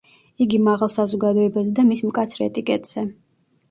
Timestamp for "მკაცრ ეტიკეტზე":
2.11-3.11